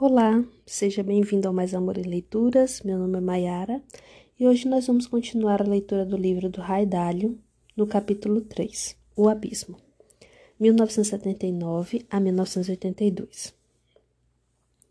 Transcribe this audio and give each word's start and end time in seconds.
Olá, 0.00 0.44
seja 0.64 1.02
bem-vindo 1.02 1.48
ao 1.48 1.52
Mais 1.52 1.74
Amor 1.74 1.98
e 1.98 2.02
Leituras. 2.02 2.82
Meu 2.84 2.96
nome 2.96 3.18
é 3.18 3.20
Mayara 3.20 3.82
e 4.38 4.46
hoje 4.46 4.68
nós 4.68 4.86
vamos 4.86 5.08
continuar 5.08 5.60
a 5.60 5.68
leitura 5.68 6.06
do 6.06 6.16
livro 6.16 6.48
do 6.48 6.60
Raidalho, 6.60 7.36
no 7.76 7.84
capítulo 7.84 8.40
3, 8.42 8.96
O 9.16 9.28
Abismo, 9.28 9.76
1979 10.60 12.06
a 12.08 12.20
1982. 12.20 13.52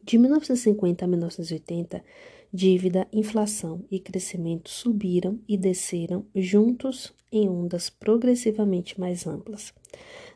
De 0.03 0.17
1950 0.17 1.05
a 1.05 1.07
1980, 1.07 2.03
dívida, 2.51 3.07
inflação 3.13 3.85
e 3.89 4.01
crescimento 4.01 4.69
subiram 4.69 5.39
e 5.47 5.55
desceram 5.55 6.25
juntos 6.35 7.13
em 7.31 7.47
ondas 7.47 7.89
progressivamente 7.89 8.99
mais 8.99 9.25
amplas. 9.25 9.73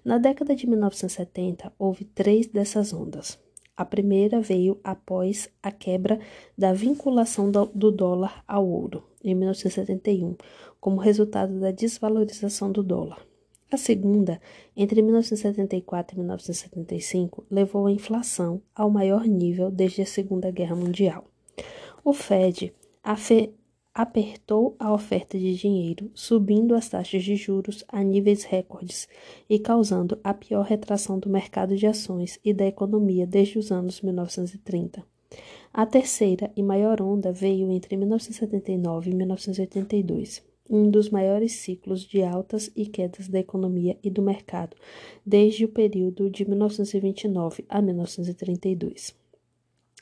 Na 0.06 0.18
década 0.18 0.56
de 0.56 0.66
1970, 0.66 1.74
houve 1.78 2.06
três 2.06 2.48
dessas 2.48 2.94
ondas 2.94 3.38
a 3.76 3.86
primeira 3.86 4.42
veio 4.42 4.80
após 4.84 5.50
a 5.62 5.72
quebra 5.72 6.20
da 6.58 6.74
vinculação 6.74 7.52
do 7.52 7.92
dólar 7.92 8.44
ao 8.48 8.68
ouro, 8.68 9.04
em 9.24 9.34
1971, 9.34 10.36
como 10.80 11.00
resultado 11.00 11.60
da 11.60 11.72
desvalorização 11.72 12.72
do 12.72 12.84
dólar. 12.84 13.26
A 13.72 13.78
segunda, 13.78 14.42
entre 14.76 15.02
1974 15.02 16.16
e 16.16 16.20
1975, 16.20 17.46
levou 17.50 17.88
a 17.88 17.92
inflação 17.92 18.62
ao 18.76 18.90
maior 18.90 19.26
nível 19.26 19.72
desde 19.72 20.02
a 20.02 20.06
Segunda 20.06 20.52
Guerra 20.52 20.76
Mundial. 20.76 21.24
O 22.04 22.12
Fed 22.12 22.74
apertou 23.94 24.76
a 24.80 24.94
oferta 24.94 25.38
de 25.38 25.54
dinheiro, 25.56 26.10
subindo 26.14 26.76
as 26.76 26.88
taxas 26.88 27.24
de 27.24 27.36
juros 27.36 27.84
a 27.90 28.02
níveis 28.02 28.44
recordes 28.44 29.08
e 29.50 29.60
causando 29.60 30.18
a 30.24 30.34
pior 30.34 30.64
retração 30.66 31.20
do 31.20 31.30
mercado 31.30 31.76
de 31.76 31.86
ações 31.86 32.40
e 32.44 32.54
da 32.54 32.66
economia 32.66 33.28
desde 33.28 33.60
os 33.60 33.72
anos 33.72 34.02
1930. 34.02 35.06
A 35.74 35.86
terceira 35.86 36.52
e 36.56 36.64
maior 36.64 37.02
onda 37.02 37.32
veio 37.32 37.72
entre 37.72 37.96
1979 37.96 39.10
e 39.10 39.16
1982, 39.16 40.44
um 40.70 40.90
dos 40.90 41.10
maiores 41.10 41.54
ciclos 41.54 42.02
de 42.02 42.24
altas 42.24 42.72
e 42.76 42.86
quedas 42.86 43.28
da 43.28 43.40
economia 43.40 43.98
e 44.02 44.10
do 44.10 44.22
mercado 44.22 44.76
desde 45.26 45.66
o 45.66 45.70
período 45.70 46.30
de 46.30 46.48
1929 46.48 47.66
a 47.68 47.82
1932. 47.82 49.21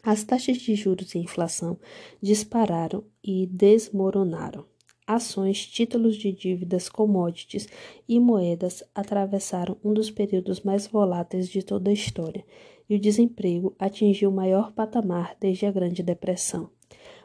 As 0.01 0.23
taxas 0.23 0.57
de 0.57 0.75
juros 0.75 1.13
e 1.13 1.19
inflação 1.19 1.77
dispararam 2.21 3.03
e 3.23 3.45
desmoronaram. 3.47 4.65
Ações, 5.05 5.65
títulos 5.65 6.15
de 6.15 6.31
dívidas, 6.31 6.87
commodities 6.87 7.67
e 8.07 8.19
moedas 8.19 8.83
atravessaram 8.93 9.75
um 9.83 9.93
dos 9.93 10.09
períodos 10.09 10.61
mais 10.61 10.87
voláteis 10.87 11.49
de 11.49 11.63
toda 11.63 11.89
a 11.89 11.93
história, 11.93 12.45
e 12.87 12.95
o 12.95 12.99
desemprego 12.99 13.75
atingiu 13.77 14.29
o 14.29 14.33
maior 14.33 14.71
patamar 14.71 15.35
desde 15.39 15.65
a 15.65 15.71
Grande 15.71 16.01
Depressão. 16.01 16.69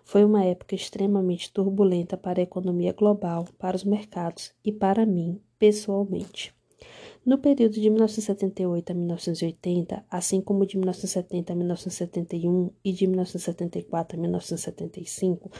Foi 0.03 0.25
uma 0.25 0.45
época 0.45 0.75
extremamente 0.75 1.53
turbulenta 1.53 2.17
para 2.17 2.41
a 2.41 2.43
economia 2.43 2.93
global, 2.93 3.47
para 3.59 3.77
os 3.77 3.85
mercados 3.85 4.53
e 4.65 4.73
para 4.73 5.07
mim, 5.07 5.41
pessoalmente. 5.59 6.55
No 7.25 7.39
período 7.39 7.81
de 7.81 7.89
1978 7.89 8.91
a 8.91 8.95
1980, 8.95 10.05
assim 10.11 10.43
como 10.43 10.67
de 10.67 10.77
1970 10.77 11.55
a 11.55 11.57
1971 11.57 12.71
e 12.85 12.93
de 12.93 13.07
1974 13.07 14.19
a 14.19 14.21
1975, 14.21 15.51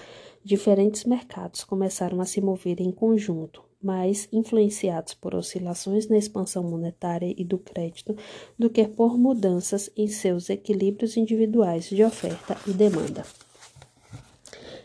diferentes 0.45 1.05
mercados 1.05 1.65
começaram 1.65 2.21
a 2.21 2.27
se 2.27 2.43
mover 2.43 2.83
em 2.83 2.93
conjunto, 2.93 3.65
mais 3.83 4.29
influenciados 4.31 5.15
por 5.15 5.35
oscilações 5.35 6.07
na 6.07 6.19
expansão 6.19 6.63
monetária 6.63 7.35
e 7.35 7.43
do 7.43 7.57
crédito 7.57 8.15
do 8.59 8.69
que 8.69 8.87
por 8.87 9.17
mudanças 9.17 9.91
em 9.97 10.07
seus 10.07 10.51
equilíbrios 10.51 11.17
individuais 11.17 11.89
de 11.89 12.05
oferta 12.05 12.59
e 12.67 12.73
demanda. 12.73 13.25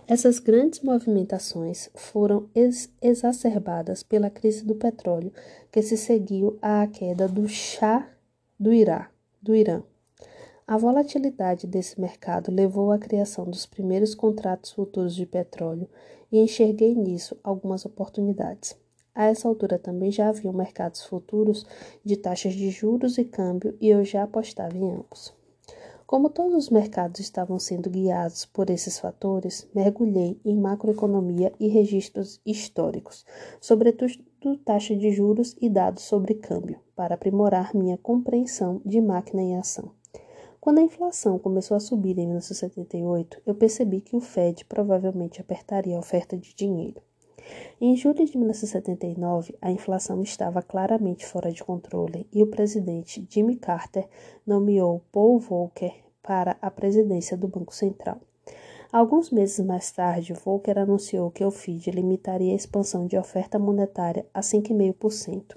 Essas 0.10 0.40
grandes 0.40 0.80
movimentações 0.80 1.88
foram 1.94 2.50
ex 2.56 2.92
exacerbadas 3.00 4.02
pela 4.02 4.28
crise 4.28 4.66
do 4.66 4.74
petróleo 4.74 5.32
que 5.72 5.84
se 5.84 5.96
seguiu 5.96 6.58
à 6.64 6.88
queda 6.88 7.28
do 7.28 7.48
Shah 7.48 8.10
do, 8.60 8.72
do 9.40 9.54
Irã. 9.54 9.84
A 10.66 10.78
volatilidade 10.80 11.68
desse 11.68 12.02
mercado 12.02 12.52
levou 12.52 12.92
à 12.92 12.98
criação 12.98 13.46
dos 13.46 13.68
primeiros 13.68 14.16
contratos 14.16 14.72
futuros 14.72 15.14
de 15.14 15.28
petróleo 15.28 15.88
e 16.32 16.40
enxerguei 16.40 16.96
nisso 16.96 17.38
algumas 17.44 17.86
oportunidades. 17.86 18.76
A 19.14 19.26
essa 19.26 19.48
altura 19.48 19.78
também 19.78 20.12
já 20.12 20.30
havia 20.30 20.52
mercados 20.52 21.04
futuros 21.04 21.68
de 22.04 22.18
taxas 22.18 22.54
de 22.54 22.72
juros 22.72 23.20
e 23.20 23.26
câmbio 23.26 23.78
e 23.80 23.90
eu 23.90 24.04
já 24.04 24.24
apostava 24.24 24.76
em 24.76 24.92
ambos. 24.92 25.38
Como 26.10 26.32
todos 26.32 26.56
os 26.56 26.70
mercados 26.72 27.20
estavam 27.20 27.60
sendo 27.60 27.88
guiados 27.88 28.44
por 28.44 28.72
esses 28.72 28.98
fatores, 28.98 29.70
mergulhei 29.76 30.42
em 30.44 30.58
macroeconomia 30.58 31.54
e 31.60 31.68
registros 31.68 32.42
históricos, 32.44 33.24
sobretudo 33.62 34.18
taxa 34.66 34.96
de 34.96 35.12
juros 35.12 35.56
e 35.62 35.70
dados 35.70 36.02
sobre 36.02 36.34
câmbio, 36.34 36.80
para 36.96 37.14
aprimorar 37.14 37.76
minha 37.76 37.96
compreensão 37.96 38.82
de 38.84 39.00
máquina 39.00 39.44
em 39.44 39.56
ação. 39.56 39.92
Quando 40.60 40.80
a 40.80 40.82
inflação 40.82 41.38
começou 41.38 41.78
a 41.78 41.80
subir 41.80 42.18
em 42.18 42.26
1978, 42.26 43.44
eu 43.46 43.54
percebi 43.54 44.02
que 44.02 44.16
o 44.16 44.20
Fed 44.20 44.66
provavelmente 44.66 45.40
apertaria 45.40 45.96
a 45.96 46.00
oferta 46.00 46.36
de 46.36 46.56
dinheiro. 46.56 47.04
Em 47.82 47.96
julho 47.96 48.26
de 48.26 48.38
1979, 48.38 49.56
a 49.62 49.72
inflação 49.72 50.22
estava 50.22 50.62
claramente 50.62 51.26
fora 51.26 51.52
de 51.52 51.64
controle 51.64 52.28
e 52.34 52.44
o 52.44 52.48
presidente 52.48 53.26
Jimmy 53.30 53.56
Carter 53.56 54.08
nomeou 54.46 55.02
Paul 55.12 55.40
Volcker 55.40 55.94
para 56.22 56.58
a 56.62 56.70
presidência 56.70 57.38
do 57.38 57.48
Banco 57.48 57.74
Central. 57.74 58.18
Alguns 58.92 59.30
meses 59.30 59.64
mais 59.64 59.92
tarde, 59.92 60.34
Volcker 60.34 60.78
anunciou 60.78 61.30
que 61.30 61.46
o 61.46 61.52
FID 61.52 61.92
limitaria 61.92 62.54
a 62.54 62.56
expansão 62.56 63.06
de 63.06 63.18
oferta 63.18 63.60
monetária 63.60 64.26
a 64.34 64.42
5,5%. 64.42 65.56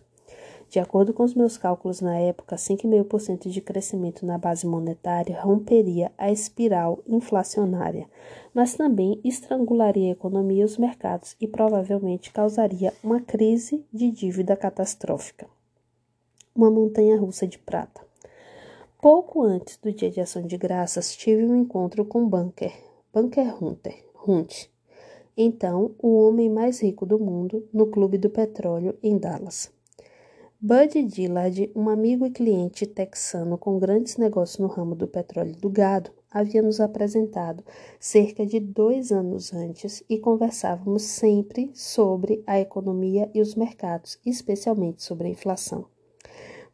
De 0.72 0.78
acordo 0.78 1.12
com 1.12 1.22
os 1.22 1.34
meus 1.34 1.58
cálculos 1.58 2.00
na 2.00 2.16
época, 2.16 2.56
5,5% 2.56 3.50
de 3.50 3.60
crescimento 3.60 4.24
na 4.24 4.38
base 4.38 4.66
monetária 4.66 5.38
romperia 5.38 6.10
a 6.16 6.32
espiral 6.32 7.00
inflacionária, 7.06 8.08
mas 8.54 8.72
também 8.72 9.20
estrangularia 9.22 10.08
a 10.08 10.12
economia 10.12 10.62
e 10.62 10.64
os 10.64 10.78
mercados 10.78 11.36
e 11.38 11.46
provavelmente 11.46 12.32
causaria 12.32 12.90
uma 13.04 13.20
crise 13.20 13.84
de 13.92 14.10
dívida 14.10 14.56
catastrófica. 14.56 15.46
Uma 16.56 16.70
montanha 16.70 17.20
russa 17.20 17.46
de 17.46 17.58
prata. 17.58 18.00
Pouco 18.98 19.42
antes 19.42 19.76
do 19.76 19.92
dia 19.92 20.10
de 20.10 20.22
ação 20.22 20.40
de 20.40 20.56
graças, 20.56 21.14
tive 21.14 21.44
um 21.44 21.54
encontro 21.54 22.02
com 22.02 22.26
Bunker, 22.26 22.72
Bunker 23.12 23.62
Hunter, 23.62 24.06
Hunt, 24.26 24.68
então 25.36 25.94
o 25.98 26.16
homem 26.16 26.48
mais 26.48 26.82
rico 26.82 27.04
do 27.04 27.18
mundo, 27.18 27.68
no 27.70 27.88
Clube 27.88 28.16
do 28.16 28.30
Petróleo 28.30 28.96
em 29.02 29.18
Dallas. 29.18 29.70
Bud 30.64 31.02
Dillard, 31.02 31.72
um 31.74 31.88
amigo 31.88 32.24
e 32.24 32.30
cliente 32.30 32.86
texano 32.86 33.58
com 33.58 33.80
grandes 33.80 34.16
negócios 34.16 34.60
no 34.60 34.68
ramo 34.68 34.94
do 34.94 35.08
petróleo 35.08 35.50
e 35.50 35.60
do 35.60 35.68
gado, 35.68 36.12
havia 36.30 36.62
nos 36.62 36.78
apresentado 36.78 37.64
cerca 37.98 38.46
de 38.46 38.60
dois 38.60 39.10
anos 39.10 39.52
antes 39.52 40.04
e 40.08 40.20
conversávamos 40.20 41.02
sempre 41.02 41.72
sobre 41.74 42.44
a 42.46 42.60
economia 42.60 43.28
e 43.34 43.40
os 43.40 43.56
mercados, 43.56 44.20
especialmente 44.24 45.02
sobre 45.02 45.26
a 45.26 45.30
inflação. 45.32 45.86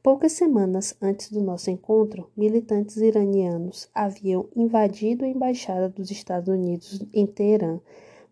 Poucas 0.03 0.33
semanas 0.33 0.95
antes 1.01 1.33
do 1.33 1.41
nosso 1.41 1.71
encontro, 1.71 2.31
militantes 2.37 2.99
iranianos 2.99 3.89
haviam 3.95 4.51
invadido 4.55 5.25
a 5.25 5.29
embaixada 5.29 5.89
dos 5.89 6.11
Estados 6.11 6.51
Unidos 6.51 7.03
em 7.11 7.27
Teherã, 7.27 7.81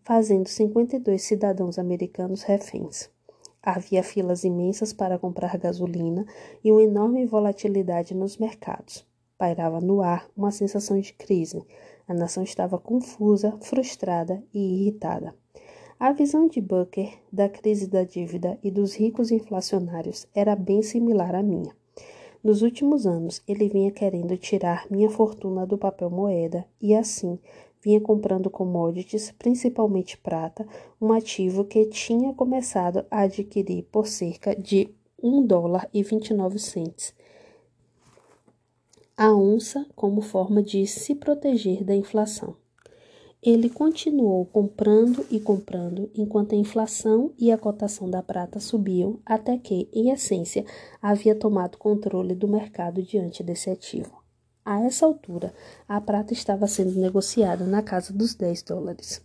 fazendo 0.03 0.47
52 0.47 1.19
cidadãos 1.19 1.79
americanos 1.79 2.43
reféns. 2.43 3.09
Havia 3.69 4.01
filas 4.01 4.45
imensas 4.45 4.93
para 4.93 5.19
comprar 5.19 5.57
gasolina 5.57 6.25
e 6.63 6.71
uma 6.71 6.81
enorme 6.81 7.25
volatilidade 7.25 8.15
nos 8.15 8.37
mercados. 8.37 9.05
Pairava 9.37 9.81
no 9.81 10.01
ar 10.01 10.25
uma 10.37 10.51
sensação 10.51 10.97
de 10.97 11.11
crise. 11.11 11.61
A 12.07 12.13
nação 12.13 12.43
estava 12.43 12.79
confusa, 12.79 13.57
frustrada 13.59 14.41
e 14.53 14.57
irritada. 14.57 15.35
A 15.99 16.13
visão 16.13 16.47
de 16.47 16.61
Booker 16.61 17.11
da 17.29 17.49
crise 17.49 17.87
da 17.87 18.05
dívida 18.05 18.57
e 18.63 18.71
dos 18.71 18.95
ricos 18.95 19.31
inflacionários 19.31 20.25
era 20.33 20.55
bem 20.55 20.81
similar 20.81 21.35
à 21.35 21.43
minha. 21.43 21.75
Nos 22.41 22.61
últimos 22.61 23.05
anos, 23.05 23.43
ele 23.45 23.67
vinha 23.67 23.91
querendo 23.91 24.37
tirar 24.37 24.85
minha 24.89 25.09
fortuna 25.09 25.65
do 25.65 25.77
papel 25.77 26.09
moeda 26.09 26.65
e 26.81 26.95
assim 26.95 27.37
vinha 27.87 28.01
comprando 28.01 28.49
commodities, 28.49 29.33
principalmente 29.39 30.17
prata, 30.17 30.67
um 31.01 31.13
ativo 31.13 31.63
que 31.63 31.85
tinha 31.85 32.33
começado 32.33 33.05
a 33.09 33.21
adquirir 33.21 33.83
por 33.83 34.07
cerca 34.07 34.53
de 34.53 34.89
1 35.23 35.45
dólar 35.45 35.89
e 35.93 36.03
29 36.03 36.59
centes 36.59 37.15
a 39.15 39.33
onça 39.33 39.83
como 39.95 40.21
forma 40.21 40.61
de 40.61 40.85
se 40.85 41.15
proteger 41.15 41.83
da 41.83 41.95
inflação. 41.95 42.55
Ele 43.41 43.67
continuou 43.67 44.45
comprando 44.45 45.25
e 45.31 45.39
comprando 45.39 46.11
enquanto 46.13 46.53
a 46.53 46.57
inflação 46.57 47.31
e 47.39 47.51
a 47.51 47.57
cotação 47.57 48.07
da 48.07 48.21
prata 48.21 48.59
subiam, 48.59 49.19
até 49.25 49.57
que, 49.57 49.89
em 49.91 50.11
essência, 50.11 50.63
havia 51.01 51.33
tomado 51.33 51.79
controle 51.79 52.35
do 52.35 52.47
mercado 52.47 53.01
diante 53.01 53.41
desse 53.41 53.71
ativo. 53.71 54.16
A 54.69 54.81
essa 54.81 55.05
altura, 55.05 55.53
a 55.87 56.01
prata 56.01 56.33
estava 56.33 56.67
sendo 56.67 56.99
negociada 56.99 57.63
na 57.65 57.81
casa 57.81 58.11
dos 58.11 58.35
10 58.35 58.63
dólares. 58.63 59.21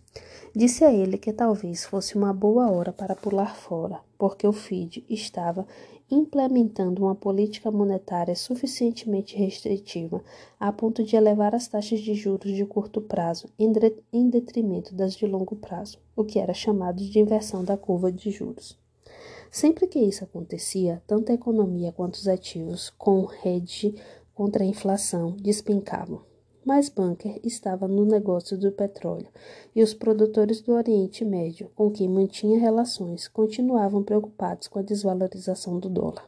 Disse 0.55 0.85
a 0.85 0.93
ele 0.93 1.17
que 1.17 1.33
talvez 1.33 1.83
fosse 1.83 2.15
uma 2.15 2.31
boa 2.31 2.71
hora 2.71 2.93
para 2.93 3.13
pular 3.13 3.53
fora, 3.53 3.99
porque 4.17 4.47
o 4.47 4.53
FID 4.53 5.03
estava 5.09 5.67
implementando 6.09 7.01
uma 7.01 7.13
política 7.13 7.69
monetária 7.69 8.37
suficientemente 8.37 9.35
restritiva 9.35 10.23
a 10.57 10.71
ponto 10.71 11.03
de 11.03 11.17
elevar 11.17 11.53
as 11.53 11.67
taxas 11.67 11.99
de 11.99 12.13
juros 12.13 12.55
de 12.55 12.65
curto 12.65 13.01
prazo 13.01 13.49
em 13.59 14.29
detrimento 14.29 14.95
das 14.95 15.13
de 15.13 15.27
longo 15.27 15.57
prazo, 15.57 15.97
o 16.15 16.23
que 16.23 16.39
era 16.39 16.53
chamado 16.53 17.03
de 17.03 17.19
inversão 17.19 17.65
da 17.65 17.75
curva 17.75 18.09
de 18.09 18.31
juros. 18.31 18.81
Sempre 19.51 19.87
que 19.87 19.99
isso 19.99 20.23
acontecia, 20.23 21.03
tanto 21.05 21.31
a 21.31 21.35
economia 21.35 21.91
quanto 21.91 22.15
os 22.15 22.27
ativos, 22.27 22.89
com 22.97 23.27
hedge 23.45 23.93
contra 24.33 24.63
a 24.63 24.67
inflação, 24.67 25.31
despencavam. 25.31 26.21
Mas 26.65 26.87
Bunker 26.87 27.39
estava 27.43 27.87
no 27.87 28.05
negócio 28.05 28.57
do 28.57 28.71
petróleo 28.71 29.27
e 29.75 29.83
os 29.83 29.93
produtores 29.93 30.61
do 30.61 30.73
Oriente 30.73 31.25
Médio, 31.25 31.69
com 31.75 31.91
quem 31.91 32.07
mantinha 32.07 32.57
relações, 32.57 33.27
continuavam 33.27 34.01
preocupados 34.01 34.67
com 34.67 34.79
a 34.79 34.83
desvalorização 34.83 35.77
do 35.77 35.89
dólar. 35.89 36.25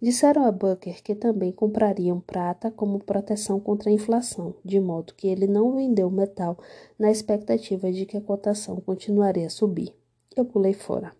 Disseram 0.00 0.44
a 0.44 0.52
Bunker 0.52 1.02
que 1.02 1.14
também 1.14 1.50
comprariam 1.50 2.20
prata 2.20 2.70
como 2.70 3.02
proteção 3.02 3.58
contra 3.58 3.90
a 3.90 3.92
inflação, 3.92 4.54
de 4.64 4.78
modo 4.78 5.14
que 5.14 5.26
ele 5.26 5.46
não 5.46 5.74
vendeu 5.74 6.10
metal 6.10 6.58
na 6.98 7.10
expectativa 7.10 7.90
de 7.90 8.06
que 8.06 8.16
a 8.16 8.20
cotação 8.20 8.76
continuaria 8.76 9.46
a 9.46 9.50
subir. 9.50 9.92
Eu 10.36 10.44
pulei 10.44 10.74
fora. 10.74 11.12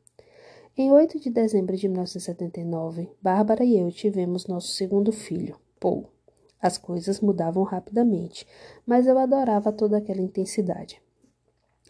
Em 0.77 0.93
8 0.93 1.19
de 1.19 1.31
dezembro 1.31 1.75
de 1.77 1.89
1979, 1.89 3.09
Bárbara 3.21 3.65
e 3.65 3.79
eu 3.79 3.91
tivemos 3.91 4.47
nosso 4.47 4.69
segundo 4.69 5.11
filho, 5.11 5.57
Paul. 5.79 6.09
As 6.61 6.79
coisas 6.79 7.21
mudavam 7.21 7.63
rapidamente, 7.63 8.47
mas 8.87 9.07
eu 9.07 9.19
adorava 9.19 9.73
toda 9.73 9.99
aquela 9.99 10.21
intensidade. 10.21 11.01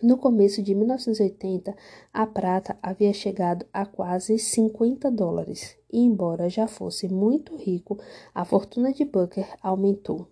No 0.02 0.18
começo 0.18 0.62
de 0.62 0.74
1980, 0.74 1.74
a 2.12 2.26
prata 2.26 2.76
havia 2.82 3.14
chegado 3.14 3.64
a 3.72 3.86
quase 3.86 4.38
50 4.38 5.10
dólares, 5.10 5.74
e 5.90 6.00
embora 6.00 6.50
já 6.50 6.68
fosse 6.68 7.08
muito 7.08 7.56
rico, 7.56 7.98
a 8.34 8.44
fortuna 8.44 8.92
de 8.92 9.06
Booker 9.06 9.48
aumentou. 9.62 10.28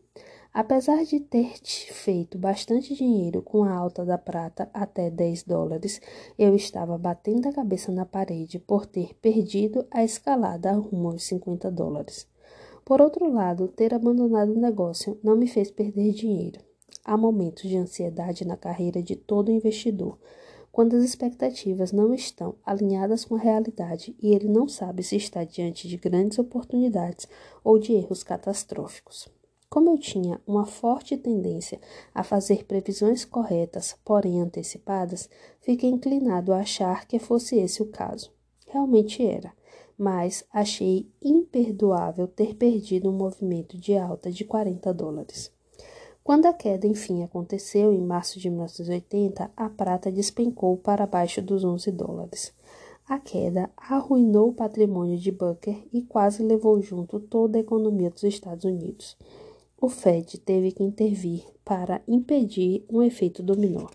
Apesar 0.52 1.02
de 1.04 1.18
ter 1.18 1.54
feito 1.64 2.36
bastante 2.36 2.94
dinheiro 2.94 3.40
com 3.40 3.64
a 3.64 3.72
alta 3.72 4.04
da 4.04 4.18
prata 4.18 4.68
até 4.74 5.10
10 5.10 5.44
dólares, 5.44 6.00
eu 6.38 6.54
estava 6.54 6.98
batendo 6.98 7.48
a 7.48 7.52
cabeça 7.52 7.90
na 7.90 8.04
parede 8.04 8.58
por 8.58 8.84
ter 8.84 9.14
perdido 9.14 9.86
a 9.90 10.04
escalada 10.04 10.70
rumo 10.72 11.08
aos 11.08 11.24
50 11.24 11.70
dólares. 11.70 12.28
Por 12.84 13.00
outro 13.00 13.32
lado, 13.32 13.66
ter 13.68 13.94
abandonado 13.94 14.52
o 14.52 14.60
negócio 14.60 15.18
não 15.22 15.34
me 15.34 15.46
fez 15.46 15.70
perder 15.70 16.12
dinheiro. 16.12 16.60
Há 17.02 17.16
momentos 17.16 17.62
de 17.62 17.78
ansiedade 17.78 18.46
na 18.46 18.58
carreira 18.58 19.02
de 19.02 19.16
todo 19.16 19.50
investidor, 19.50 20.18
quando 20.70 20.94
as 20.94 21.02
expectativas 21.02 21.92
não 21.92 22.12
estão 22.12 22.56
alinhadas 22.64 23.24
com 23.24 23.36
a 23.36 23.38
realidade 23.38 24.14
e 24.20 24.34
ele 24.34 24.48
não 24.48 24.68
sabe 24.68 25.02
se 25.02 25.16
está 25.16 25.44
diante 25.44 25.88
de 25.88 25.96
grandes 25.96 26.38
oportunidades 26.38 27.26
ou 27.62 27.78
de 27.78 27.94
erros 27.94 28.22
catastróficos. 28.22 29.28
Como 29.70 29.90
eu 29.90 29.98
tinha 29.98 30.38
uma 30.46 30.66
forte 30.66 31.16
tendência 31.16 31.80
a 32.14 32.22
fazer 32.22 32.64
previsões 32.64 33.24
corretas, 33.24 33.96
porém 34.04 34.42
antecipadas, 34.42 35.30
fiquei 35.60 35.88
inclinado 35.88 36.52
a 36.52 36.58
achar 36.58 37.06
que 37.06 37.18
fosse 37.18 37.56
esse 37.56 37.82
o 37.82 37.86
caso. 37.86 38.30
Realmente 38.66 39.24
era 39.24 39.52
mas 39.98 40.44
achei 40.52 41.08
imperdoável 41.22 42.26
ter 42.26 42.54
perdido 42.54 43.10
um 43.10 43.12
movimento 43.12 43.78
de 43.78 43.96
alta 43.96 44.30
de 44.30 44.44
40 44.44 44.92
dólares. 44.92 45.52
Quando 46.24 46.46
a 46.46 46.54
queda 46.54 46.86
enfim 46.86 47.22
aconteceu 47.22 47.92
em 47.92 48.00
março 48.00 48.40
de 48.40 48.48
1980, 48.48 49.50
a 49.54 49.68
prata 49.68 50.10
despencou 50.10 50.76
para 50.76 51.06
baixo 51.06 51.42
dos 51.42 51.64
11 51.64 51.92
dólares. 51.92 52.54
A 53.06 53.18
queda 53.18 53.70
arruinou 53.76 54.48
o 54.48 54.54
patrimônio 54.54 55.18
de 55.18 55.30
Bucker 55.30 55.86
e 55.92 56.00
quase 56.00 56.42
levou 56.42 56.80
junto 56.80 57.20
toda 57.20 57.58
a 57.58 57.60
economia 57.60 58.08
dos 58.08 58.22
Estados 58.22 58.64
Unidos. 58.64 59.18
O 59.78 59.90
Fed 59.90 60.38
teve 60.38 60.72
que 60.72 60.82
intervir 60.82 61.44
para 61.62 62.00
impedir 62.08 62.86
um 62.88 63.02
efeito 63.02 63.42
dominó. 63.42 63.86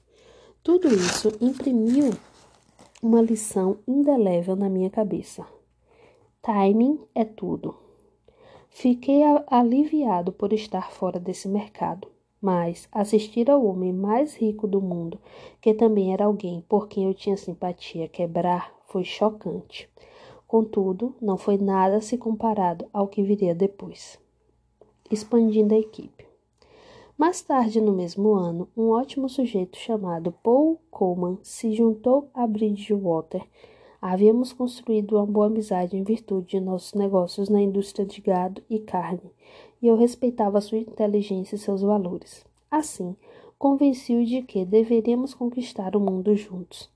Tudo 0.61 0.87
isso 0.93 1.31
imprimiu 1.41 2.11
uma 3.01 3.21
lição 3.21 3.79
indelével 3.87 4.55
na 4.55 4.69
minha 4.69 4.91
cabeça. 4.91 5.43
Timing 6.41 7.01
é 7.13 7.25
tudo. 7.25 7.75
Fiquei 8.69 9.21
aliviado 9.47 10.31
por 10.31 10.53
estar 10.53 10.89
fora 10.89 11.19
desse 11.19 11.49
mercado, 11.49 12.07
mas 12.41 12.87
assistir 12.93 13.51
ao 13.51 13.65
homem 13.65 13.91
mais 13.91 14.37
rico 14.37 14.65
do 14.65 14.79
mundo, 14.79 15.19
que 15.59 15.73
também 15.73 16.13
era 16.13 16.23
alguém 16.23 16.63
por 16.69 16.87
quem 16.87 17.05
eu 17.07 17.13
tinha 17.13 17.35
simpatia, 17.35 18.07
quebrar 18.07 18.73
foi 18.87 19.03
chocante. 19.03 19.89
Contudo, 20.47 21.13
não 21.21 21.37
foi 21.37 21.57
nada 21.57 21.99
se 21.99 22.17
comparado 22.17 22.87
ao 22.93 23.09
que 23.09 23.21
viria 23.21 23.53
depois. 23.53 24.17
Expandindo 25.11 25.75
a 25.75 25.77
equipe. 25.77 26.25
Mais 27.17 27.41
tarde, 27.41 27.81
no 27.81 27.91
mesmo 27.91 28.33
ano, 28.33 28.69
um 28.77 28.91
ótimo 28.91 29.27
sujeito 29.27 29.77
chamado 29.77 30.31
Paul 30.41 30.79
Coleman 30.89 31.37
se 31.43 31.73
juntou 31.73 32.29
a 32.33 32.47
Bridgewater 32.47 33.45
Havíamos 34.01 34.53
construído 34.53 35.17
uma 35.17 35.25
boa 35.25 35.47
amizade 35.47 35.97
em 35.97 36.03
virtude 36.03 36.47
de 36.47 36.59
nossos 36.61 36.93
negócios 36.93 37.49
na 37.49 37.61
indústria 37.61 38.05
de 38.05 38.21
gado 38.21 38.63
e 38.69 38.79
carne, 38.79 39.31
e 39.81 39.87
eu 39.87 39.97
respeitava 39.97 40.61
sua 40.61 40.77
inteligência 40.77 41.55
e 41.55 41.59
seus 41.59 41.81
valores. 41.81 42.45
Assim, 42.71 43.13
convenci-o 43.57 44.25
de 44.25 44.41
que 44.41 44.63
deveríamos 44.63 45.33
conquistar 45.33 45.97
o 45.97 45.99
mundo 45.99 46.33
juntos. 46.33 46.89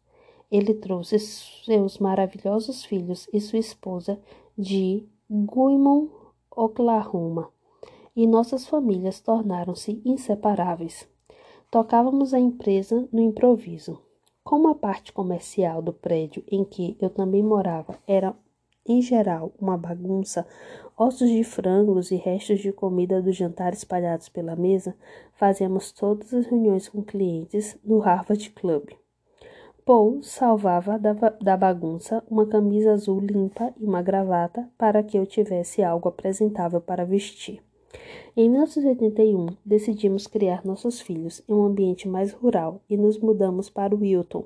Ele 0.49 0.73
trouxe 0.73 1.19
seus 1.19 1.97
maravilhosos 1.97 2.85
filhos 2.85 3.27
e 3.33 3.41
sua 3.41 3.59
esposa 3.59 4.17
de 4.57 5.03
Guymon, 5.29 6.07
Oklahoma, 6.49 7.49
e 8.15 8.25
nossas 8.25 8.65
famílias 8.65 9.19
tornaram-se 9.19 10.01
inseparáveis. 10.05 11.05
Tocávamos 11.69 12.33
a 12.33 12.39
empresa 12.39 13.09
no 13.11 13.19
improviso. 13.19 13.99
Como 14.53 14.67
a 14.67 14.75
parte 14.75 15.11
comercial 15.11 15.81
do 15.81 15.91
prédio 15.91 16.43
em 16.47 16.63
que 16.63 16.95
eu 17.01 17.09
também 17.09 17.41
morava 17.41 17.97
era, 18.05 18.35
em 18.87 19.01
geral, 19.01 19.51
uma 19.59 19.75
bagunça, 19.75 20.45
ossos 20.95 21.27
de 21.27 21.43
frangos 21.43 22.11
e 22.11 22.17
restos 22.17 22.59
de 22.59 22.71
comida 22.71 23.19
do 23.19 23.31
jantar 23.31 23.73
espalhados 23.73 24.29
pela 24.29 24.55
mesa, 24.55 24.95
fazíamos 25.33 25.91
todas 25.91 26.31
as 26.35 26.45
reuniões 26.45 26.87
com 26.87 27.01
clientes 27.01 27.75
no 27.83 27.97
Harvard 27.97 28.47
Club. 28.51 28.91
Paul 29.83 30.21
salvava 30.21 30.99
da, 30.99 31.13
da 31.41 31.57
bagunça 31.57 32.23
uma 32.29 32.45
camisa 32.45 32.91
azul 32.91 33.21
limpa 33.21 33.73
e 33.79 33.83
uma 33.83 34.03
gravata 34.03 34.69
para 34.77 35.01
que 35.01 35.17
eu 35.17 35.25
tivesse 35.25 35.81
algo 35.81 36.09
apresentável 36.09 36.79
para 36.79 37.03
vestir. 37.03 37.59
Em 38.35 38.49
1981, 38.49 39.47
decidimos 39.65 40.25
criar 40.25 40.65
nossos 40.65 40.99
filhos 40.99 41.43
em 41.47 41.53
um 41.53 41.63
ambiente 41.63 42.07
mais 42.07 42.31
rural 42.33 42.81
e 42.89 42.97
nos 42.97 43.19
mudamos 43.19 43.69
para 43.69 43.95
Wilton, 43.95 44.45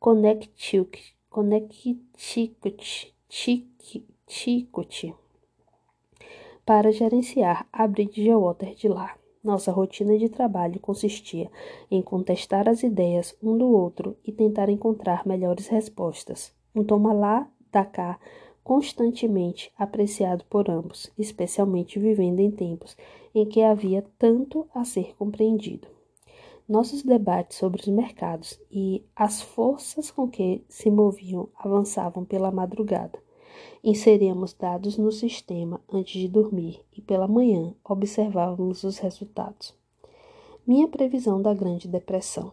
Connecticut, 0.00 1.16
para 6.64 6.92
gerenciar 6.92 7.66
a 7.72 7.86
Bridgewater 7.86 8.74
de 8.74 8.88
lá. 8.88 9.16
Nossa 9.42 9.72
rotina 9.72 10.16
de 10.16 10.28
trabalho 10.28 10.78
consistia 10.78 11.50
em 11.90 12.00
contestar 12.00 12.68
as 12.68 12.82
ideias 12.82 13.36
um 13.42 13.58
do 13.58 13.66
outro 13.66 14.16
e 14.24 14.30
tentar 14.30 14.68
encontrar 14.68 15.26
melhores 15.26 15.66
respostas. 15.66 16.54
Um 16.74 16.84
toma 16.84 17.12
lá, 17.12 17.48
da 17.72 17.84
cá, 17.84 18.20
constantemente 18.62 19.72
apreciado 19.76 20.44
por 20.48 20.70
ambos, 20.70 21.10
especialmente 21.18 21.98
vivendo 21.98 22.40
em 22.40 22.50
tempos 22.50 22.96
em 23.34 23.46
que 23.46 23.62
havia 23.62 24.04
tanto 24.18 24.66
a 24.74 24.84
ser 24.84 25.14
compreendido. 25.16 25.88
Nossos 26.68 27.02
debates 27.02 27.58
sobre 27.58 27.80
os 27.80 27.88
mercados 27.88 28.58
e 28.70 29.04
as 29.16 29.42
forças 29.42 30.10
com 30.10 30.28
que 30.28 30.64
se 30.68 30.90
moviam 30.90 31.48
avançavam 31.58 32.24
pela 32.24 32.50
madrugada. 32.50 33.18
Inseríamos 33.82 34.52
dados 34.52 34.96
no 34.96 35.10
sistema 35.10 35.80
antes 35.92 36.20
de 36.20 36.28
dormir 36.28 36.80
e 36.96 37.00
pela 37.00 37.26
manhã 37.26 37.74
observávamos 37.84 38.84
os 38.84 38.98
resultados. 38.98 39.74
Minha 40.66 40.86
previsão 40.86 41.42
da 41.42 41.52
Grande 41.52 41.88
Depressão. 41.88 42.52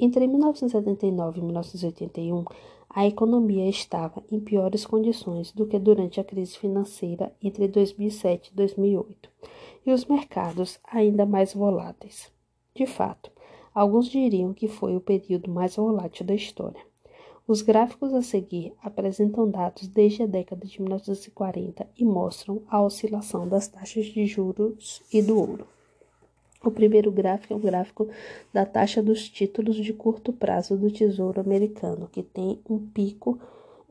Entre 0.00 0.26
1979 0.26 1.38
e 1.38 1.42
1981, 1.44 2.44
a 2.94 3.06
economia 3.06 3.68
estava 3.68 4.22
em 4.30 4.38
piores 4.38 4.84
condições 4.84 5.50
do 5.50 5.66
que 5.66 5.78
durante 5.78 6.20
a 6.20 6.24
crise 6.24 6.58
financeira 6.58 7.34
entre 7.42 7.66
2007 7.66 8.50
e 8.50 8.54
2008, 8.54 9.30
e 9.86 9.92
os 9.92 10.04
mercados 10.04 10.78
ainda 10.84 11.24
mais 11.24 11.54
voláteis. 11.54 12.30
De 12.74 12.86
fato, 12.86 13.30
alguns 13.74 14.08
diriam 14.08 14.52
que 14.52 14.68
foi 14.68 14.94
o 14.94 15.00
período 15.00 15.50
mais 15.50 15.76
volátil 15.76 16.26
da 16.26 16.34
história. 16.34 16.80
Os 17.48 17.62
gráficos 17.62 18.12
a 18.12 18.20
seguir 18.20 18.74
apresentam 18.82 19.50
dados 19.50 19.88
desde 19.88 20.22
a 20.22 20.26
década 20.26 20.66
de 20.66 20.80
1940 20.80 21.88
e 21.98 22.04
mostram 22.04 22.62
a 22.68 22.80
oscilação 22.80 23.48
das 23.48 23.68
taxas 23.68 24.06
de 24.06 24.26
juros 24.26 25.02
e 25.12 25.20
do 25.22 25.38
ouro. 25.38 25.66
O 26.64 26.70
primeiro 26.70 27.10
gráfico 27.10 27.52
é 27.52 27.56
um 27.56 27.60
gráfico 27.60 28.08
da 28.52 28.64
taxa 28.64 29.02
dos 29.02 29.28
títulos 29.28 29.74
de 29.74 29.92
curto 29.92 30.32
prazo 30.32 30.76
do 30.76 30.92
Tesouro 30.92 31.40
Americano, 31.40 32.08
que 32.10 32.22
tem 32.22 32.60
um 32.70 32.78
pico 32.78 33.36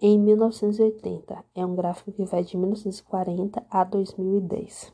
em 0.02 0.18
1980. 0.18 1.44
É 1.54 1.66
um 1.66 1.76
gráfico 1.76 2.14
que 2.14 2.24
vai 2.24 2.44
de 2.44 2.56
1940 2.56 3.62
a 3.70 3.84
2010. 3.84 4.94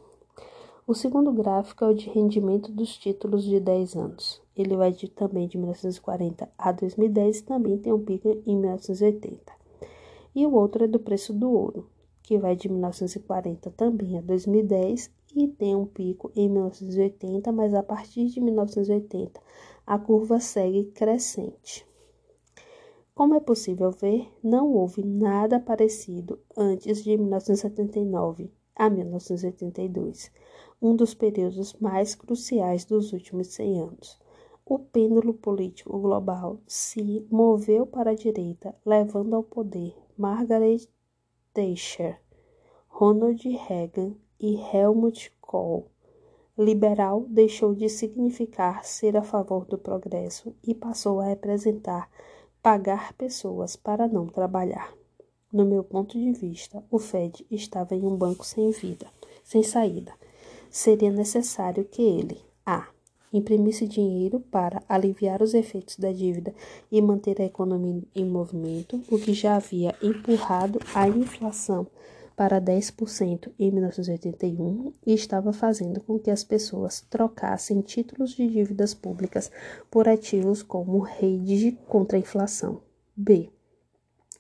O 0.88 0.96
segundo 0.96 1.32
gráfico 1.32 1.84
é 1.84 1.90
o 1.90 1.94
de 1.94 2.10
rendimento 2.10 2.72
dos 2.72 2.98
títulos 2.98 3.44
de 3.44 3.60
10 3.60 3.96
anos. 3.96 4.42
Ele 4.56 4.76
vai 4.76 4.92
de, 4.92 5.08
também 5.08 5.48
de 5.48 5.58
1940 5.58 6.50
a 6.58 6.72
2010 6.72 7.40
e 7.40 7.44
também 7.44 7.78
tem 7.78 7.94
um 7.94 8.04
pico 8.04 8.42
em 8.46 8.58
1980. 8.58 9.54
E 10.34 10.46
o 10.48 10.54
outro 10.56 10.84
é 10.84 10.88
do 10.88 11.00
preço 11.00 11.32
do 11.32 11.52
ouro, 11.52 11.88
que 12.24 12.40
vai 12.40 12.56
de 12.56 12.70
1940 12.70 13.70
também 13.72 14.18
a 14.18 14.22
2010 14.22 15.12
e 15.36 15.48
tem 15.48 15.76
um 15.76 15.86
pico 15.86 16.32
em 16.36 16.50
1980, 16.50 17.52
mas 17.52 17.74
a 17.74 17.84
partir 17.84 18.26
de 18.28 18.40
1980 18.40 19.40
a 19.86 19.98
curva 19.98 20.40
segue 20.40 20.86
crescente. 20.86 21.86
Como 23.14 23.34
é 23.34 23.40
possível 23.40 23.90
ver, 23.90 24.32
não 24.44 24.74
houve 24.74 25.04
nada 25.04 25.60
parecido 25.60 26.40
antes 26.56 27.04
de 27.04 27.18
1979 27.18 28.52
a 28.76 28.90
1982, 28.90 30.32
um 30.80 30.96
dos 30.96 31.14
períodos 31.14 31.74
mais 31.80 32.14
cruciais 32.14 32.86
dos 32.86 33.14
últimos 33.14 33.48
100 33.48 33.82
anos. 33.82 34.20
O 34.64 34.78
pêndulo 34.78 35.34
político 35.34 35.98
global 35.98 36.60
se 36.68 37.26
moveu 37.32 37.88
para 37.88 38.12
a 38.12 38.16
direita, 38.16 38.76
levando 38.86 39.36
ao 39.36 39.44
poder 39.44 39.96
Margaret 40.18 40.88
Thatcher, 41.54 42.22
Ronald 42.88 43.42
Reagan 43.48 44.16
e 44.40 44.56
Helmut 44.74 45.32
Kohl. 45.42 45.88
Liberal 46.58 47.26
deixou 47.30 47.76
de 47.76 47.88
significar 47.88 48.84
ser 48.84 49.16
a 49.16 49.22
favor 49.22 49.66
do 49.66 49.78
progresso 49.78 50.56
e 50.64 50.74
passou 50.74 51.20
a 51.20 51.26
representar 51.26 52.10
pagar 52.62 53.14
pessoas 53.14 53.76
para 53.76 54.08
não 54.08 54.26
trabalhar. 54.26 54.92
No 55.54 55.66
meu 55.66 55.84
ponto 55.84 56.18
de 56.18 56.32
vista, 56.34 56.84
o 56.90 57.00
Fed 57.00 57.46
estava 57.50 57.96
em 57.96 58.04
um 58.04 58.16
banco 58.18 58.46
sem 58.46 58.72
vida, 58.72 59.08
sem 59.44 59.64
saída. 59.64 60.14
Seria 60.70 61.12
necessário 61.12 61.86
que 61.86 62.02
ele 62.02 62.42
a 62.66 62.88
imprimisse 63.32 63.88
dinheiro 63.88 64.40
para 64.40 64.82
aliviar 64.90 65.42
os 65.42 65.54
efeitos 65.54 65.98
da 65.98 66.12
dívida 66.12 66.54
e 66.92 67.02
manter 67.02 67.42
a 67.42 67.46
economia 67.46 68.04
em 68.16 68.26
movimento, 68.26 69.02
o 69.12 69.20
que 69.20 69.34
já 69.34 69.56
havia 69.56 69.96
empurrado 70.02 70.80
a 70.94 71.08
inflação 71.08 71.88
para 72.38 72.62
10% 72.62 73.52
em 73.58 73.72
1981 73.72 74.94
e 75.04 75.14
estava 75.16 75.52
fazendo 75.52 76.00
com 76.02 76.20
que 76.20 76.30
as 76.30 76.44
pessoas 76.44 77.02
trocassem 77.10 77.82
títulos 77.82 78.36
de 78.36 78.48
dívidas 78.48 78.94
públicas 78.94 79.52
por 79.90 80.08
ativos 80.08 80.62
como 80.62 81.00
rede 81.00 81.72
contra 81.88 82.16
a 82.16 82.20
inflação. 82.20 82.80
B. 83.16 83.50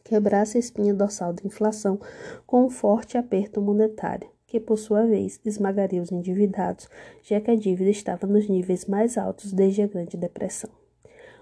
Quebrasse 0.03 0.57
a 0.57 0.59
espinha 0.59 0.93
dorsal 0.93 1.33
da 1.33 1.41
inflação 1.43 1.99
com 2.45 2.65
um 2.65 2.69
forte 2.69 3.17
aperto 3.17 3.59
monetário, 3.59 4.29
que 4.45 4.59
por 4.59 4.77
sua 4.77 5.07
vez 5.07 5.41
esmagaria 5.43 6.01
os 6.01 6.11
endividados, 6.11 6.87
já 7.23 7.41
que 7.41 7.49
a 7.49 7.55
dívida 7.55 7.89
estava 7.89 8.27
nos 8.27 8.47
níveis 8.47 8.85
mais 8.85 9.17
altos 9.17 9.51
desde 9.51 9.81
a 9.81 9.87
Grande 9.87 10.15
Depressão. 10.15 10.69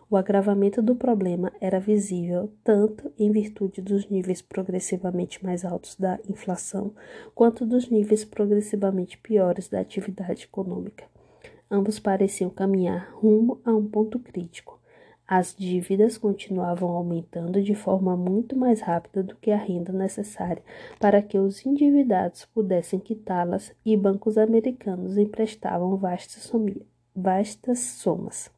O 0.08 0.16
agravamento 0.16 0.84
do 0.84 0.96
problema 0.96 1.52
era 1.60 1.80
visível 1.80 2.52
tanto 2.64 3.12
em 3.18 3.32
virtude 3.32 3.82
dos 3.82 4.08
níveis 4.08 4.40
progressivamente 4.40 5.44
mais 5.44 5.66
altos 5.66 5.96
da 5.96 6.20
inflação, 6.30 6.94
quanto 7.34 7.66
dos 7.66 7.90
níveis 7.90 8.24
progressivamente 8.24 9.18
piores 9.18 9.68
da 9.68 9.80
atividade 9.80 10.44
econômica. 10.44 11.06
Ambos 11.72 11.98
pareciam 11.98 12.52
caminhar 12.52 13.10
rumo 13.16 13.60
a 13.66 13.72
um 13.72 13.84
ponto 13.88 14.20
crítico. 14.20 14.80
As 15.28 15.56
dívidas 15.58 16.20
continuavam 16.20 16.92
aumentando 16.92 17.60
de 17.64 17.74
forma 17.74 18.16
muito 18.16 18.56
mais 18.56 18.82
rápida 18.82 19.24
do 19.24 19.36
que 19.36 19.50
a 19.50 19.58
renda 19.58 19.92
necessária 19.92 20.62
para 21.00 21.20
que 21.20 21.40
os 21.40 21.66
endividados 21.66 22.46
pudessem 22.46 23.00
quitá-las, 23.00 23.74
e 23.84 23.98
bancos 23.98 24.38
americanos 24.38 25.18
emprestavam 25.18 25.98
vastas, 25.98 26.52
vastas 27.16 27.80
somas 27.80 28.54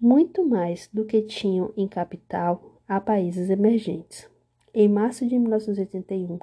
muito 0.00 0.46
mais 0.46 0.88
do 0.92 1.04
que 1.04 1.22
tinham 1.22 1.72
em 1.76 1.88
capital 1.88 2.80
a 2.86 3.00
países 3.00 3.50
emergentes. 3.50 4.28
Em 4.74 4.88
março 4.88 5.26
de 5.26 5.38
1981, 5.38 6.38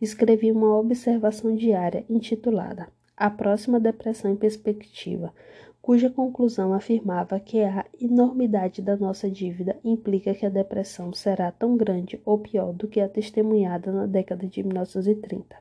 escrevi 0.00 0.50
uma 0.50 0.76
observação 0.76 1.54
diária 1.54 2.04
intitulada 2.10 2.88
A 3.16 3.30
Próxima 3.30 3.78
Depressão 3.78 4.30
em 4.30 4.36
Perspectiva, 4.36 5.32
cuja 5.80 6.10
conclusão 6.10 6.74
afirmava 6.74 7.38
que 7.38 7.60
a 7.60 7.86
enormidade 8.00 8.82
da 8.82 8.96
nossa 8.96 9.30
dívida 9.30 9.78
implica 9.84 10.34
que 10.34 10.44
a 10.44 10.50
depressão 10.50 11.12
será 11.12 11.52
tão 11.52 11.76
grande 11.76 12.20
ou 12.24 12.38
pior 12.38 12.72
do 12.72 12.88
que 12.88 13.00
a 13.00 13.08
testemunhada 13.08 13.92
na 13.92 14.04
década 14.04 14.48
de 14.48 14.64
1930. 14.64 15.56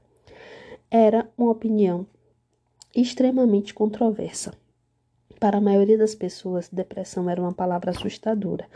Era 0.90 1.30
uma 1.38 1.52
opinião 1.52 2.08
extremamente 2.96 3.72
controversa 3.72 4.52
para 5.40 5.58
a 5.58 5.62
maioria 5.62 5.98
das 5.98 6.16
pessoas, 6.16 6.70
depressão 6.70 7.30
era 7.30 7.42
uma 7.42 7.54
palavra 7.54 7.92
assustadora, 7.92 8.68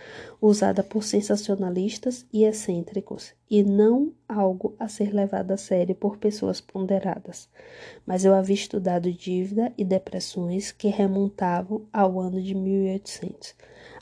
usada 0.42 0.84
por 0.84 1.04
sensacionalistas 1.04 2.26
e 2.34 2.44
excêntricos, 2.44 3.34
e 3.50 3.64
não 3.64 4.12
algo 4.28 4.76
a 4.78 4.88
ser 4.88 5.14
levado 5.14 5.52
a 5.52 5.58
sério 5.58 5.96
por 5.96 6.18
pessoas 6.18 6.60
ponderadas. 6.60 7.50
Mas 8.06 8.26
eu 8.26 8.34
havia 8.34 8.56
estudado 8.56 9.12
dívida 9.12 9.74
e 9.78 9.86
depressões 9.86 10.72
que 10.72 10.90
remontavam 10.90 11.86
ao 11.94 12.20
ano 12.20 12.42
de 12.42 12.54
1800. 12.54 13.56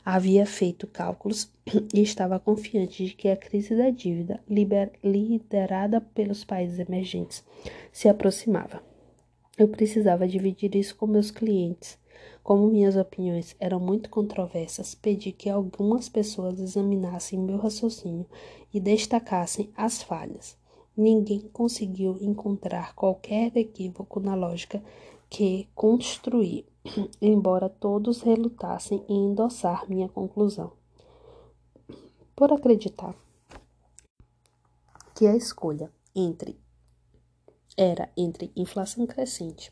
Havia 0.04 0.44
feito 0.44 0.86
cálculos 0.86 1.52
e 1.94 2.02
estava 2.02 2.40
confiante 2.40 3.04
de 3.04 3.14
que 3.14 3.28
a 3.28 3.36
crise 3.36 3.76
da 3.76 3.90
dívida, 3.90 4.40
liderada 4.48 6.00
pelos 6.00 6.44
países 6.44 6.78
emergentes, 6.80 7.44
se 7.92 8.08
aproximava. 8.08 8.82
Eu 9.56 9.68
precisava 9.68 10.26
dividir 10.26 10.74
isso 10.74 10.96
com 10.96 11.06
meus 11.06 11.30
clientes 11.30 11.98
como 12.42 12.68
minhas 12.68 12.96
opiniões 12.96 13.54
eram 13.60 13.78
muito 13.78 14.08
controversas, 14.08 14.94
pedi 14.94 15.32
que 15.32 15.50
algumas 15.50 16.08
pessoas 16.08 16.58
examinassem 16.58 17.38
meu 17.38 17.58
raciocínio 17.58 18.26
e 18.72 18.80
destacassem 18.80 19.70
as 19.76 20.02
falhas. 20.02 20.56
Ninguém 20.96 21.48
conseguiu 21.52 22.16
encontrar 22.20 22.94
qualquer 22.94 23.56
equívoco 23.56 24.18
na 24.18 24.34
lógica 24.34 24.82
que 25.28 25.68
construí, 25.74 26.66
embora 27.20 27.68
todos 27.68 28.22
relutassem 28.22 29.04
em 29.08 29.30
endossar 29.30 29.88
minha 29.88 30.08
conclusão. 30.08 30.72
Por 32.34 32.52
acreditar 32.52 33.14
que 35.14 35.26
a 35.26 35.36
escolha 35.36 35.92
entre 36.14 36.58
era 37.76 38.10
entre 38.16 38.50
inflação 38.56 39.06
crescente 39.06 39.70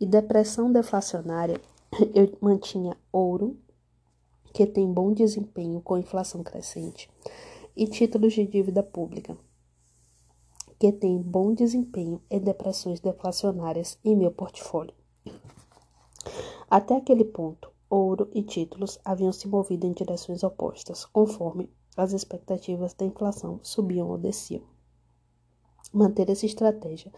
e 0.00 0.06
depressão 0.06 0.70
deflacionária, 0.70 1.60
eu 2.14 2.36
mantinha 2.40 2.96
ouro, 3.12 3.56
que 4.52 4.66
tem 4.66 4.92
bom 4.92 5.12
desempenho 5.12 5.80
com 5.80 5.98
inflação 5.98 6.42
crescente, 6.42 7.10
e 7.76 7.86
títulos 7.86 8.32
de 8.32 8.46
dívida 8.46 8.82
pública, 8.82 9.36
que 10.78 10.92
tem 10.92 11.20
bom 11.20 11.52
desempenho 11.54 12.20
em 12.30 12.40
depressões 12.40 13.00
deflacionárias 13.00 13.98
em 14.04 14.16
meu 14.16 14.30
portfólio. 14.30 14.94
Até 16.70 16.96
aquele 16.96 17.24
ponto, 17.24 17.70
ouro 17.88 18.28
e 18.32 18.42
títulos 18.42 18.98
haviam 19.04 19.32
se 19.32 19.48
movido 19.48 19.86
em 19.86 19.92
direções 19.92 20.42
opostas, 20.42 21.04
conforme 21.04 21.70
as 21.96 22.12
expectativas 22.12 22.94
da 22.94 23.04
inflação 23.04 23.60
subiam 23.62 24.08
ou 24.08 24.18
desciam. 24.18 24.73
Manter 25.94 26.28
essa 26.28 26.44
estratégia 26.44 27.12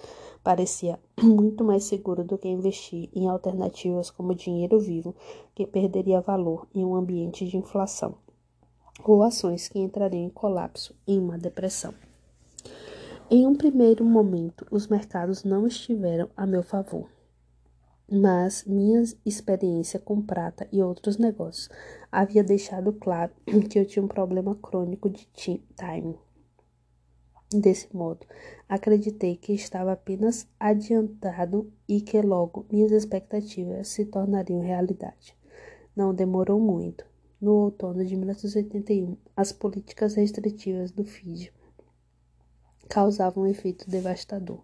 parecia 0.45 1.01
muito 1.19 1.65
mais 1.65 1.85
seguro 1.85 2.23
do 2.23 2.37
que 2.37 2.47
investir 2.47 3.09
em 3.15 3.27
alternativas 3.27 4.11
como 4.11 4.35
dinheiro 4.35 4.79
vivo, 4.79 5.15
que 5.55 5.67
perderia 5.67 6.21
valor 6.21 6.69
em 6.75 6.85
um 6.85 6.95
ambiente 6.95 7.47
de 7.47 7.57
inflação, 7.57 8.17
ou 9.03 9.23
ações 9.23 9.67
que 9.67 9.79
entrariam 9.79 10.25
em 10.25 10.29
colapso 10.29 10.95
em 11.09 11.19
uma 11.19 11.39
depressão. 11.39 11.95
Em 13.31 13.47
um 13.47 13.57
primeiro 13.57 14.05
momento, 14.05 14.67
os 14.71 14.89
mercados 14.89 15.43
não 15.43 15.67
estiveram 15.67 16.29
a 16.37 16.47
meu 16.47 16.63
favor, 16.63 17.09
mas 18.07 18.63
minha 18.67 19.03
experiência 19.25 19.99
com 19.99 20.21
prata 20.21 20.69
e 20.71 20.83
outros 20.83 21.17
negócios 21.17 21.71
havia 22.13 22.45
deixado 22.45 22.93
claro 22.93 23.33
que 23.71 23.79
eu 23.79 23.87
tinha 23.87 24.05
um 24.05 24.09
problema 24.09 24.55
crônico 24.55 25.09
de 25.09 25.27
timing. 25.75 26.26
Desse 27.59 27.89
modo, 27.97 28.27
acreditei 28.69 29.35
que 29.35 29.55
estava 29.55 29.93
apenas 29.93 30.47
adiantado 30.61 31.73
e 31.89 32.03
que 32.03 32.21
logo 32.21 32.67
minhas 32.71 32.93
expectativas 32.93 33.89
se 33.89 34.05
tornariam 34.05 34.61
realidade. 34.61 35.35
Não 35.97 36.15
demorou 36.15 36.61
muito. 36.61 37.07
No 37.41 37.53
outono 37.53 38.05
de 38.05 38.15
1981, 38.15 39.17
as 39.35 39.53
políticas 39.53 40.17
restritivas 40.17 40.91
do 40.91 41.03
FID 41.03 41.51
causavam 42.91 43.45
um 43.45 43.47
efeito 43.47 43.89
devastador. 43.89 44.63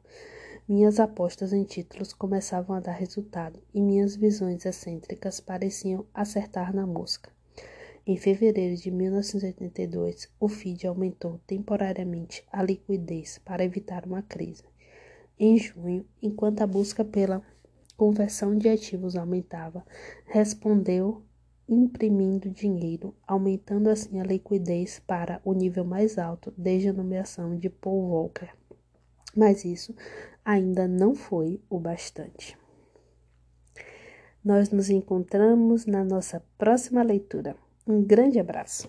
Minhas 0.68 1.00
apostas 1.00 1.54
em 1.54 1.64
títulos 1.64 2.12
começavam 2.12 2.76
a 2.76 2.80
dar 2.80 2.92
resultado 2.92 3.58
e 3.72 3.80
minhas 3.80 4.14
visões 4.14 4.66
excêntricas 4.66 5.40
pareciam 5.40 6.04
acertar 6.12 6.74
na 6.74 6.86
mosca. 6.86 7.32
Em 8.04 8.16
fevereiro 8.16 8.74
de 8.74 8.90
1982, 8.90 10.28
o 10.40 10.48
FID 10.48 10.88
aumentou 10.88 11.40
temporariamente 11.46 12.44
a 12.50 12.60
liquidez 12.60 13.38
para 13.38 13.64
evitar 13.64 14.04
uma 14.04 14.22
crise. 14.22 14.64
Em 15.38 15.56
junho, 15.56 16.04
enquanto 16.20 16.62
a 16.62 16.66
busca 16.66 17.04
pela 17.04 17.40
conversão 17.96 18.58
de 18.58 18.68
ativos 18.68 19.14
aumentava, 19.14 19.86
respondeu 20.26 21.22
imprimindo 21.68 22.50
dinheiro, 22.50 23.14
aumentando 23.24 23.88
assim 23.88 24.20
a 24.20 24.24
liquidez 24.24 24.98
para 24.98 25.40
o 25.44 25.52
nível 25.52 25.84
mais 25.84 26.18
alto 26.18 26.52
desde 26.58 26.88
a 26.88 26.92
nomeação 26.92 27.56
de 27.56 27.70
Paul 27.70 28.08
Volcker. 28.08 28.52
Mas 29.36 29.64
isso 29.64 29.94
ainda 30.44 30.88
não 30.88 31.14
foi 31.14 31.60
o 31.70 31.78
bastante. 31.78 32.58
Nós 34.44 34.70
nos 34.70 34.90
encontramos 34.90 35.86
na 35.86 36.02
nossa 36.02 36.42
próxima 36.58 37.00
leitura. 37.04 37.56
Um 37.86 38.02
grande 38.04 38.38
abraço! 38.38 38.88